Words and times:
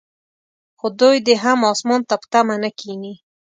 خو 0.79 0.87
دوی 0.99 1.17
دې 1.27 1.35
هم 1.43 1.59
اسمان 1.71 2.01
ته 2.09 2.15
په 2.21 2.27
تمه 2.33 2.55
نه 2.63 2.69
کښیني. 2.77 3.13